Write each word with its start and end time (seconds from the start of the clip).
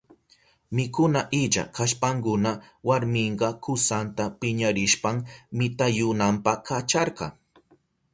Mikuna 0.77 1.21
illa 1.41 1.63
kashpankuna 1.75 2.51
warminka 2.87 3.47
kusanta 3.63 4.23
piñarishpan 4.39 5.17
mitayunanpa 5.57 6.51
kacharka. 6.67 7.25